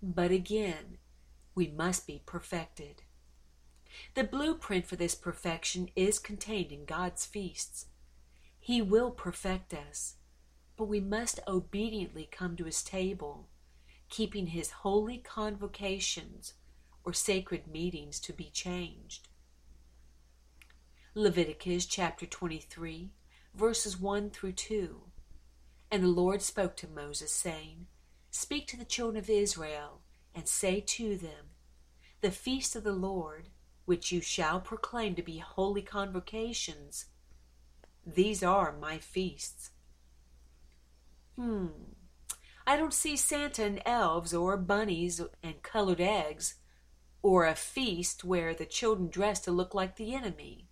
but 0.01 0.31
again, 0.31 0.99
we 1.55 1.69
must 1.69 2.07
be 2.07 2.23
perfected. 2.25 3.03
The 4.14 4.25
blueprint 4.25 4.87
for 4.87 4.97
this 4.97 5.14
perfection 5.14 5.88
is 5.97 6.19
contained 6.19 6.73
in 6.73 6.85
God's 6.85 7.26
feasts. 7.26 7.87
He 8.59 8.83
will 8.83 9.11
perfect 9.11 9.75
us 9.75 10.17
but 10.78 10.85
we 10.85 11.00
must 11.00 11.40
obediently 11.49 12.28
come 12.31 12.57
to 12.57 12.64
his 12.64 12.85
table, 12.85 13.49
keeping 14.09 14.47
his 14.47 14.71
holy 14.71 15.19
convocations 15.19 16.55
or 17.05 17.12
sacred 17.12 17.67
meetings 17.67 18.21
to 18.21 18.33
be 18.33 18.45
changed. 18.45 19.26
Leviticus 21.14 21.85
chapter 21.85 22.26
23, 22.26 23.11
verses 23.55 23.99
1 24.00 24.31
through 24.31 24.52
2. 24.52 25.00
And 25.90 26.05
the 26.05 26.09
Lord 26.09 26.43
spoke 26.43 26.76
to 26.76 26.87
Moses, 26.87 27.33
saying, 27.33 27.87
Speak 28.31 28.69
to 28.69 28.76
the 28.76 28.85
children 28.85 29.17
of 29.17 29.28
Israel, 29.28 30.00
and 30.33 30.47
say 30.47 30.81
to 30.81 31.17
them, 31.17 31.57
The 32.21 32.31
feast 32.31 32.76
of 32.76 32.85
the 32.85 32.93
Lord, 32.93 33.49
which 33.88 34.12
you 34.12 34.21
shall 34.21 34.61
proclaim 34.61 35.14
to 35.16 35.23
be 35.23 35.38
holy 35.38 35.83
convocations, 35.83 37.07
these 38.07 38.42
are 38.42 38.73
my 38.73 38.99
feasts 38.99 39.71
Hmm. 41.38 41.68
I 42.66 42.76
don't 42.76 42.92
see 42.92 43.16
Santa 43.16 43.64
and 43.64 43.80
elves 43.87 44.35
or 44.35 44.57
bunnies 44.57 45.21
and 45.40 45.62
colored 45.62 46.00
eggs 46.00 46.57
or 47.23 47.47
a 47.47 47.54
feast 47.54 48.25
where 48.25 48.52
the 48.52 48.66
children 48.66 49.09
dress 49.09 49.38
to 49.42 49.52
look 49.52 49.73
like 49.73 49.95
the 49.95 50.16
enemy. 50.16 50.68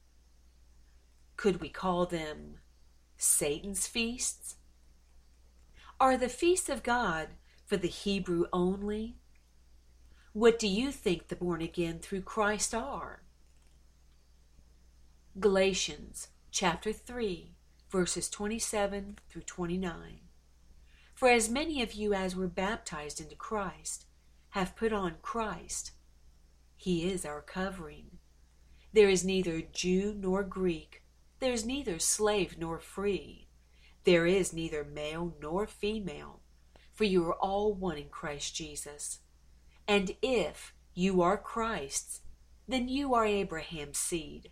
Could 1.37 1.61
we 1.61 1.69
call 1.69 2.05
them 2.05 2.57
Satan's 3.17 3.87
feasts? 3.87 4.57
Are 6.01 6.17
the 6.17 6.29
feasts 6.29 6.69
of 6.69 6.83
God 6.83 7.29
for 7.65 7.77
the 7.77 7.87
Hebrew 7.87 8.47
only? 8.53 9.19
What 10.37 10.59
do 10.59 10.69
you 10.69 10.93
think 10.93 11.29
the 11.29 11.35
born 11.35 11.63
again 11.63 11.99
through 11.99 12.21
Christ 12.21 12.75
are? 12.75 13.23
Galatians 15.41 16.29
chapter 16.51 16.93
3, 16.93 17.55
verses 17.89 18.29
27 18.29 19.17
through 19.31 19.41
29. 19.41 20.21
For 21.15 21.31
as 21.31 21.49
many 21.49 21.81
of 21.81 21.95
you 21.95 22.13
as 22.13 22.37
were 22.37 22.49
baptized 22.49 23.19
into 23.19 23.35
Christ 23.35 24.05
have 24.51 24.77
put 24.77 24.93
on 24.93 25.15
Christ. 25.23 25.93
He 26.77 27.11
is 27.11 27.25
our 27.25 27.41
covering. 27.41 28.19
There 28.93 29.09
is 29.09 29.25
neither 29.25 29.63
Jew 29.63 30.15
nor 30.21 30.43
Greek, 30.43 31.03
there 31.39 31.55
is 31.55 31.65
neither 31.65 31.99
slave 31.99 32.57
nor 32.59 32.79
free, 32.79 33.49
there 34.05 34.27
is 34.27 34.53
neither 34.53 34.85
male 34.85 35.35
nor 35.41 35.67
female, 35.67 36.41
for 36.93 37.05
you 37.05 37.25
are 37.25 37.37
all 37.37 37.73
one 37.73 37.97
in 37.97 38.11
Christ 38.11 38.55
Jesus. 38.55 39.21
And 39.89 40.17
if 40.21 40.75
you 40.95 41.23
are 41.23 41.37
Christ's, 41.37 42.23
then 42.67 42.89
you 42.89 43.15
are 43.15 43.25
Abraham's 43.25 43.99
seed. 43.99 44.51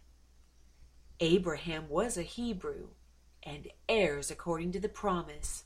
Abraham 1.21 1.89
was 1.89 2.17
a 2.17 2.23
Hebrew, 2.23 2.89
and 3.43 3.69
heirs 3.89 4.31
according 4.31 4.73
to 4.73 4.81
the 4.81 4.89
promise. 4.89 5.65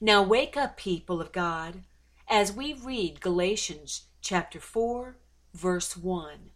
Now 0.00 0.22
wake 0.22 0.56
up, 0.56 0.76
people 0.76 1.20
of 1.20 1.32
God, 1.32 1.82
as 2.28 2.52
we 2.52 2.72
read 2.72 3.20
Galatians 3.20 4.06
chapter 4.20 4.60
4, 4.60 5.16
verse 5.54 5.96
1. 5.96 6.50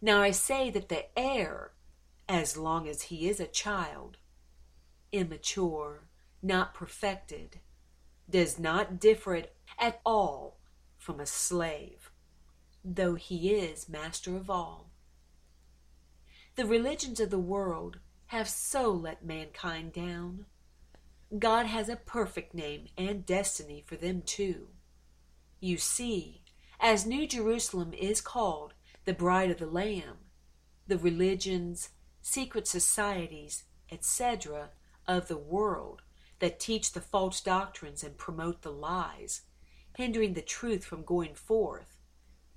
Now 0.00 0.20
I 0.20 0.30
say 0.30 0.70
that 0.70 0.88
the 0.88 1.06
heir, 1.18 1.72
as 2.28 2.56
long 2.56 2.88
as 2.88 3.02
he 3.02 3.28
is 3.28 3.40
a 3.40 3.46
child, 3.46 4.18
immature, 5.12 6.08
not 6.42 6.74
perfected, 6.74 7.60
does 8.28 8.58
not 8.58 9.00
differ 9.00 9.44
at 9.78 10.00
all 10.04 10.58
from 11.04 11.20
a 11.20 11.26
slave, 11.26 12.10
though 12.82 13.14
he 13.14 13.50
is 13.50 13.90
master 13.90 14.38
of 14.38 14.48
all. 14.48 14.88
The 16.56 16.64
religions 16.64 17.20
of 17.20 17.28
the 17.28 17.38
world 17.38 17.98
have 18.28 18.48
so 18.48 18.90
let 18.90 19.22
mankind 19.22 19.92
down. 19.92 20.46
God 21.38 21.66
has 21.66 21.90
a 21.90 21.96
perfect 21.96 22.54
name 22.54 22.86
and 22.96 23.26
destiny 23.26 23.84
for 23.86 23.96
them 23.96 24.22
too. 24.22 24.68
You 25.60 25.76
see, 25.76 26.40
as 26.80 27.04
New 27.04 27.28
Jerusalem 27.28 27.92
is 27.92 28.22
called 28.22 28.72
the 29.04 29.12
bride 29.12 29.50
of 29.50 29.58
the 29.58 29.66
Lamb, 29.66 30.16
the 30.86 30.96
religions, 30.96 31.90
secret 32.22 32.66
societies, 32.66 33.64
etc., 33.92 34.70
of 35.06 35.28
the 35.28 35.36
world 35.36 36.00
that 36.38 36.58
teach 36.58 36.92
the 36.92 37.02
false 37.02 37.42
doctrines 37.42 38.02
and 38.02 38.16
promote 38.16 38.62
the 38.62 38.72
lies, 38.72 39.42
hindering 39.96 40.34
the 40.34 40.42
truth 40.42 40.84
from 40.84 41.04
going 41.04 41.34
forth, 41.34 41.98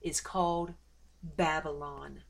is 0.02 0.22
called 0.22 0.74
Babylon. 1.24 2.24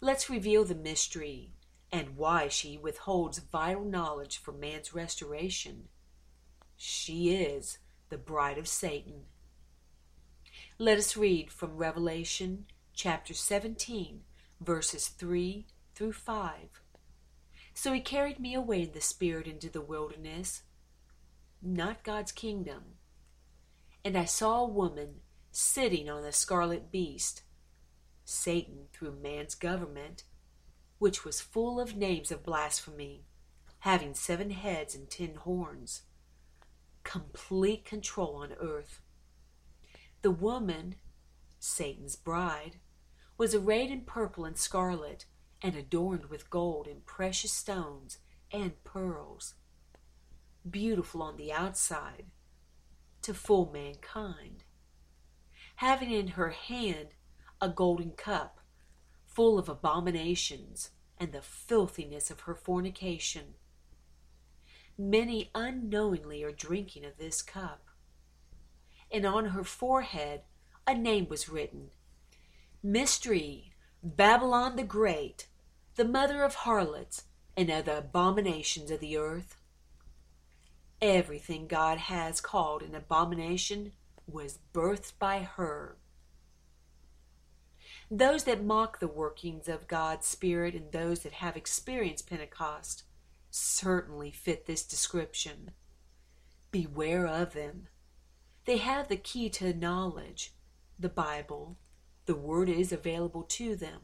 Let's 0.00 0.28
reveal 0.28 0.64
the 0.64 0.74
mystery 0.74 1.52
and 1.90 2.16
why 2.16 2.48
she 2.48 2.76
withholds 2.76 3.38
vital 3.38 3.84
knowledge 3.84 4.38
for 4.38 4.52
man's 4.52 4.92
restoration. 4.94 5.88
She 6.76 7.34
is 7.34 7.78
the 8.08 8.18
bride 8.18 8.58
of 8.58 8.68
Satan. 8.68 9.24
Let 10.78 10.98
us 10.98 11.16
read 11.16 11.50
from 11.52 11.76
Revelation 11.76 12.66
chapter 12.92 13.32
17, 13.32 14.22
verses 14.60 15.08
3 15.08 15.66
through 15.94 16.12
5. 16.12 16.82
So 17.74 17.92
he 17.92 18.00
carried 18.00 18.38
me 18.38 18.54
away 18.54 18.82
in 18.82 18.92
the 18.92 19.00
Spirit 19.00 19.46
into 19.46 19.68
the 19.68 19.80
wilderness, 19.80 20.62
not 21.62 22.04
God's 22.04 22.32
kingdom. 22.32 22.82
And 24.04 24.18
I 24.18 24.26
saw 24.26 24.60
a 24.60 24.68
woman 24.68 25.20
sitting 25.50 26.10
on 26.10 26.24
a 26.24 26.32
scarlet 26.32 26.92
beast, 26.92 27.42
Satan 28.24 28.88
through 28.92 29.20
man's 29.22 29.54
government, 29.54 30.24
which 30.98 31.24
was 31.24 31.40
full 31.40 31.80
of 31.80 31.96
names 31.96 32.30
of 32.30 32.44
blasphemy, 32.44 33.24
having 33.80 34.14
seven 34.14 34.50
heads 34.50 34.94
and 34.94 35.08
ten 35.08 35.36
horns, 35.36 36.02
complete 37.02 37.84
control 37.84 38.36
on 38.36 38.52
earth. 38.60 39.00
The 40.22 40.30
woman, 40.30 40.96
Satan's 41.58 42.16
bride, 42.16 42.76
was 43.38 43.54
arrayed 43.54 43.90
in 43.90 44.02
purple 44.02 44.44
and 44.44 44.56
scarlet, 44.56 45.26
and 45.62 45.74
adorned 45.74 46.26
with 46.26 46.50
gold 46.50 46.86
and 46.86 47.06
precious 47.06 47.52
stones 47.52 48.18
and 48.52 48.82
pearls, 48.84 49.54
beautiful 50.70 51.22
on 51.22 51.36
the 51.36 51.52
outside, 51.52 52.26
to 53.24 53.34
fool 53.34 53.70
mankind, 53.72 54.64
having 55.76 56.10
in 56.10 56.28
her 56.28 56.50
hand 56.50 57.08
a 57.60 57.68
golden 57.68 58.12
cup 58.12 58.60
full 59.26 59.58
of 59.58 59.68
abominations 59.68 60.90
and 61.18 61.32
the 61.32 61.42
filthiness 61.42 62.30
of 62.30 62.40
her 62.40 62.54
fornication. 62.54 63.54
Many 64.96 65.50
unknowingly 65.54 66.42
are 66.44 66.52
drinking 66.52 67.04
of 67.04 67.18
this 67.18 67.42
cup 67.42 67.84
and 69.14 69.24
on 69.24 69.46
her 69.46 69.62
forehead 69.62 70.42
a 70.86 70.94
name 70.94 71.28
was 71.28 71.48
written 71.48 71.90
Mystery, 72.82 73.72
Babylon 74.02 74.76
the 74.76 74.82
Great, 74.82 75.46
the 75.94 76.04
mother 76.04 76.42
of 76.42 76.54
harlots 76.56 77.24
and 77.56 77.70
of 77.70 77.84
the 77.86 77.98
abominations 77.98 78.90
of 78.90 79.00
the 79.00 79.16
earth. 79.16 79.56
Everything 81.04 81.66
God 81.66 81.98
has 81.98 82.40
called 82.40 82.82
an 82.82 82.94
abomination 82.94 83.92
was 84.26 84.58
birthed 84.72 85.18
by 85.18 85.40
her. 85.40 85.98
Those 88.10 88.44
that 88.44 88.64
mock 88.64 89.00
the 89.00 89.06
workings 89.06 89.68
of 89.68 89.86
God's 89.86 90.26
Spirit 90.26 90.74
and 90.74 90.90
those 90.90 91.20
that 91.20 91.34
have 91.34 91.58
experienced 91.58 92.30
Pentecost 92.30 93.02
certainly 93.50 94.30
fit 94.30 94.64
this 94.64 94.82
description. 94.82 95.72
Beware 96.70 97.26
of 97.26 97.52
them. 97.52 97.88
They 98.64 98.78
have 98.78 99.08
the 99.08 99.18
key 99.18 99.50
to 99.50 99.74
knowledge, 99.74 100.54
the 100.98 101.10
Bible. 101.10 101.76
The 102.24 102.34
Word 102.34 102.70
is 102.70 102.92
available 102.92 103.42
to 103.42 103.76
them. 103.76 104.00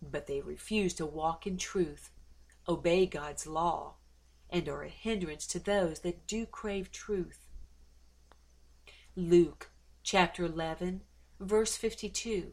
But 0.00 0.26
they 0.26 0.40
refuse 0.40 0.94
to 0.94 1.04
walk 1.04 1.46
in 1.46 1.58
truth, 1.58 2.08
obey 2.66 3.04
God's 3.04 3.46
law, 3.46 3.96
and 4.50 4.68
are 4.68 4.82
a 4.82 4.88
hindrance 4.88 5.46
to 5.48 5.58
those 5.58 6.00
that 6.00 6.26
do 6.26 6.46
crave 6.46 6.90
truth. 6.90 7.46
Luke 9.16 9.70
chapter 10.02 10.44
11, 10.44 11.02
verse 11.38 11.76
52. 11.76 12.52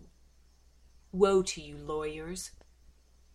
Woe 1.11 1.41
to 1.41 1.61
you, 1.61 1.77
lawyers! 1.77 2.51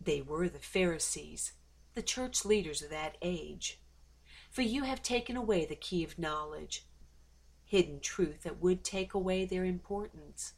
They 0.01 0.21
were 0.21 0.49
the 0.49 0.59
Pharisees, 0.59 1.53
the 1.95 2.03
church 2.03 2.45
leaders 2.45 2.83
of 2.83 2.91
that 2.91 3.17
age. 3.23 3.81
For 4.51 4.63
you 4.63 4.83
have 4.85 5.03
taken 5.03 5.37
away 5.37 5.65
the 5.65 5.77
key 5.77 6.05
of 6.05 6.19
knowledge 6.19 6.87
hidden 7.73 7.99
truth 8.01 8.43
that 8.43 8.61
would 8.61 8.85
take 8.85 9.15
away 9.15 9.47
their 9.47 9.65
importance. 9.65 10.53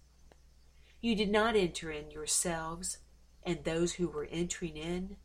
You 1.01 1.15
did 1.15 1.31
not 1.31 1.55
enter 1.55 1.89
in 1.89 2.11
yourselves, 2.11 2.99
and 3.45 3.63
those 3.63 3.93
who 3.93 4.09
were 4.09 4.27
entering 4.33 4.77
in, 4.77 5.17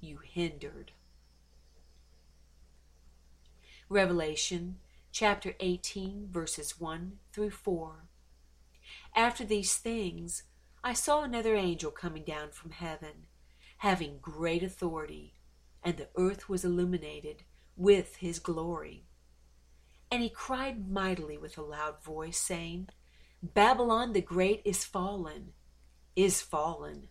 you 0.00 0.18
hindered. 0.22 0.92
Revelation 3.90 4.76
chapter 5.12 5.52
18, 5.60 6.28
verses 6.30 6.80
1 6.80 7.18
through 7.34 7.50
4. 7.50 8.06
After 9.14 9.44
these 9.44 9.76
things, 9.76 10.44
I 10.82 10.94
saw 10.94 11.22
another 11.22 11.54
angel 11.54 11.90
coming 11.90 12.24
down 12.24 12.50
from 12.52 12.70
heaven, 12.70 13.26
having 13.78 14.18
great 14.22 14.62
authority, 14.62 15.34
and 15.82 15.98
the 15.98 16.08
earth 16.16 16.48
was 16.48 16.64
illuminated 16.64 17.42
with 17.76 18.16
his 18.16 18.38
glory. 18.38 19.04
And 20.10 20.22
he 20.22 20.30
cried 20.30 20.90
mightily 20.90 21.36
with 21.36 21.58
a 21.58 21.62
loud 21.62 22.02
voice, 22.02 22.38
saying, 22.38 22.88
Babylon 23.42 24.14
the 24.14 24.22
Great 24.22 24.62
is 24.64 24.82
fallen, 24.82 25.52
is 26.16 26.40
fallen, 26.40 27.08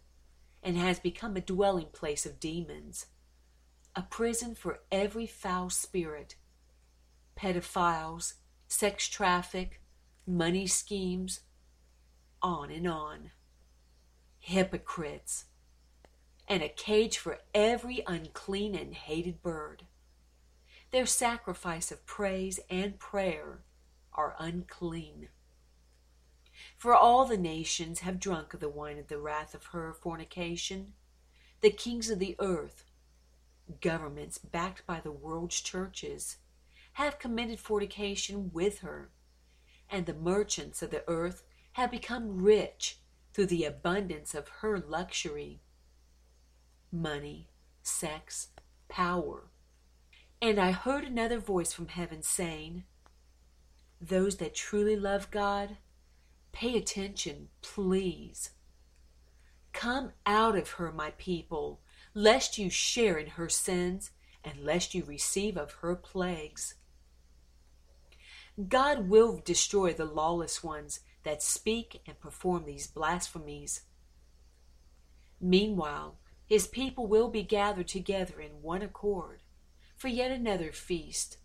and 0.64 0.76
has 0.76 1.00
become 1.00 1.38
a 1.38 1.42
dwelling 1.42 1.90
place 1.94 2.26
of 2.26 2.40
demons, 2.40 3.06
a 3.96 4.02
prison 4.02 4.56
for 4.56 4.80
every 4.92 5.28
foul 5.28 5.70
spirit, 5.70 6.36
pedophiles, 7.36 8.34
sex 8.68 9.08
traffic, 9.08 9.82
money 10.26 10.68
schemes, 10.68 11.42
on 12.42 12.72
and 12.72 12.88
on. 12.88 13.32
Hypocrites, 14.40 15.46
and 16.48 16.62
a 16.62 16.70
cage 16.70 17.18
for 17.18 17.40
every 17.54 18.04
unclean 18.06 18.76
and 18.76 18.94
hated 18.94 19.42
bird. 19.42 19.84
Their 20.92 21.06
sacrifice 21.06 21.92
of 21.92 22.06
praise 22.06 22.60
and 22.70 23.00
prayer 23.00 23.62
are 24.14 24.36
unclean. 24.38 25.30
For 26.78 26.94
all 26.94 27.26
the 27.26 27.38
nations 27.38 28.02
have 28.02 28.20
drunk 28.20 28.54
of 28.54 28.60
the 28.60 28.70
wine 28.70 29.00
of 29.00 29.08
the 29.08 29.18
wrath 29.18 29.56
of 29.56 29.68
her 29.68 29.94
fornication. 29.94 30.94
The 31.62 31.72
kings 31.72 32.10
of 32.10 32.20
the 32.20 32.36
earth, 32.40 32.84
governments 33.82 34.38
backed 34.38 34.86
by 34.86 35.00
the 35.00 35.12
world's 35.12 35.62
churches, 35.62 36.38
have 36.94 37.20
committed 37.20 37.60
fornication 37.60 38.52
with 38.54 38.80
her, 38.80 39.12
and 39.90 40.06
the 40.06 40.14
merchants 40.14 40.82
of 40.82 40.92
the 40.92 41.04
earth 41.08 41.44
have 41.74 41.92
become 41.92 42.44
rich 42.44 43.00
through 43.34 43.48
the 43.48 43.66
abundance 43.66 44.36
of 44.36 44.48
her 44.62 44.78
luxury. 44.78 45.62
Money, 46.92 47.50
sex, 47.82 48.50
power, 48.88 49.50
and 50.44 50.60
I 50.60 50.72
heard 50.72 51.06
another 51.06 51.40
voice 51.40 51.72
from 51.72 51.88
heaven 51.88 52.22
saying, 52.22 52.84
Those 54.02 54.36
that 54.38 54.54
truly 54.54 54.98
love 54.98 55.32
God, 55.32 55.78
pay 56.52 56.76
attention, 56.76 57.48
please. 57.62 58.50
Come 59.72 60.12
out 60.26 60.58
of 60.58 60.72
her, 60.72 60.92
my 60.92 61.12
people, 61.12 61.80
lest 62.14 62.58
you 62.58 62.70
share 62.70 63.18
in 63.18 63.28
her 63.28 63.48
sins, 63.48 64.12
and 64.44 64.60
lest 64.60 64.94
you 64.94 65.06
receive 65.06 65.56
of 65.56 65.72
her 65.76 65.96
plagues. 65.96 66.76
God 68.70 69.10
will 69.10 69.42
destroy 69.44 69.94
the 69.94 70.06
lawless 70.06 70.64
ones 70.64 71.00
that 71.24 71.42
speak 71.42 72.02
and 72.06 72.20
perform 72.20 72.66
these 72.66 72.86
blasphemies. 72.86 73.82
Meanwhile, 75.42 76.18
his 76.46 76.68
people 76.68 77.08
will 77.08 77.30
be 77.30 77.44
gathered 77.44 77.88
together 77.88 78.40
in 78.40 78.62
one 78.62 78.84
accord 78.84 79.42
for 79.96 80.08
yet 80.08 80.30
another 80.30 80.72
feast, 80.72 81.38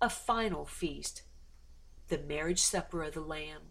a 0.00 0.10
final 0.10 0.66
feast, 0.66 1.22
the 2.08 2.18
marriage 2.18 2.60
supper 2.60 3.02
of 3.02 3.14
the 3.14 3.20
Lamb. 3.20 3.62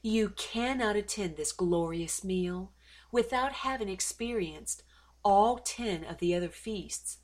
You 0.00 0.30
cannot 0.30 0.96
attend 0.96 1.36
this 1.36 1.52
glorious 1.52 2.24
meal 2.24 2.72
without 3.12 3.52
having 3.52 3.88
experienced 3.90 4.82
all 5.22 5.58
ten 5.58 6.04
of 6.04 6.18
the 6.18 6.34
other 6.34 6.48
feasts, 6.48 7.18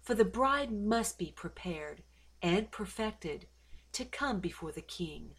for 0.00 0.14
the 0.14 0.24
bride 0.24 0.72
must 0.72 1.18
be 1.18 1.30
prepared 1.30 2.02
and 2.42 2.72
perfected 2.72 3.46
to 3.96 4.04
come 4.04 4.40
before 4.40 4.72
the 4.72 4.82
King. 4.82 5.30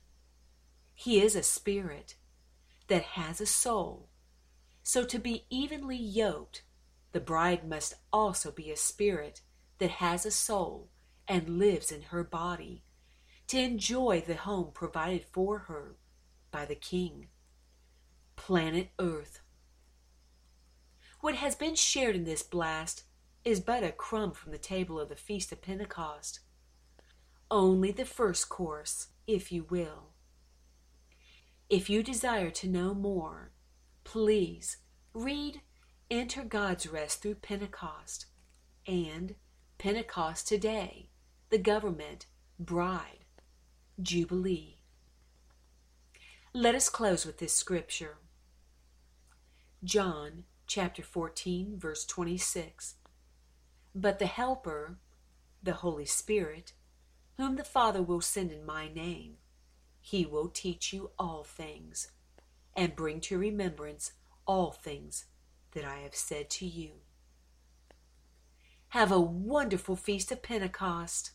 He 0.96 1.22
is 1.22 1.36
a 1.36 1.44
spirit 1.44 2.16
that 2.88 3.04
has 3.04 3.40
a 3.40 3.46
soul. 3.46 4.10
So 4.82 5.04
to 5.04 5.20
be 5.20 5.46
evenly 5.52 5.96
yoked, 5.96 6.64
the 7.12 7.20
bride 7.20 7.70
must 7.70 7.94
also 8.12 8.50
be 8.50 8.72
a 8.72 8.76
spirit 8.76 9.42
that 9.78 9.92
has 9.92 10.26
a 10.26 10.32
soul 10.32 10.90
and 11.28 11.60
lives 11.60 11.92
in 11.92 12.02
her 12.02 12.24
body 12.24 12.84
to 13.46 13.60
enjoy 13.60 14.24
the 14.26 14.34
home 14.34 14.72
provided 14.74 15.24
for 15.24 15.60
her 15.60 15.98
by 16.50 16.66
the 16.66 16.74
King. 16.74 17.28
Planet 18.36 18.90
Earth. 18.98 19.42
What 21.22 21.36
has 21.36 21.56
been 21.56 21.76
shared 21.76 22.16
in 22.16 22.24
this 22.24 22.42
blast 22.42 23.04
is 23.46 23.60
but 23.60 23.84
a 23.84 23.92
crumb 23.92 24.32
from 24.32 24.52
the 24.52 24.58
table 24.58 25.00
of 25.00 25.10
the 25.10 25.16
Feast 25.16 25.52
of 25.52 25.62
Pentecost. 25.62 26.40
Only 27.50 27.92
the 27.92 28.06
first 28.06 28.50
course, 28.50 29.08
if 29.26 29.52
you 29.52 29.66
will. 29.70 30.12
If 31.70 31.90
you 31.90 32.04
desire 32.04 32.50
to 32.52 32.68
know 32.68 32.94
more, 32.94 33.52
please 34.04 34.78
read 35.14 35.62
Enter 36.12 36.44
God's 36.44 36.88
Rest 36.88 37.22
through 37.22 37.36
Pentecost 37.36 38.26
and 38.86 39.36
Pentecost 39.78 40.48
Today, 40.48 41.10
the 41.50 41.58
Government, 41.58 42.26
Bride, 42.60 43.26
Jubilee. 44.02 44.80
Let 46.54 46.76
us 46.76 46.90
close 46.90 47.26
with 47.26 47.38
this 47.38 47.54
scripture. 47.54 48.18
John 49.84 50.44
chapter 50.66 51.04
14, 51.04 51.78
verse 51.78 52.06
26. 52.06 52.96
But 53.96 54.20
the 54.20 54.26
Helper, 54.26 54.98
the 55.64 55.74
Holy 55.74 56.06
Spirit, 56.06 56.74
whom 57.38 57.56
the 57.56 57.64
Father 57.64 58.02
will 58.02 58.22
send 58.22 58.52
in 58.52 58.66
my 58.66 58.88
name, 58.88 59.36
he 60.02 60.26
will 60.26 60.50
teach 60.50 60.92
you 60.92 61.12
all 61.20 61.44
things, 61.44 62.12
and 62.76 62.96
bring 62.96 63.20
to 63.22 63.38
remembrance 63.38 64.14
all 64.46 64.72
things 64.72 65.26
that 65.72 65.86
I 65.86 65.98
have 65.98 66.16
said 66.16 66.50
to 66.52 66.66
you. 66.66 66.92
Have 68.90 69.12
a 69.12 69.20
wonderful 69.20 69.96
feast 69.96 70.32
of 70.32 70.42
Pentecost. 70.42 71.32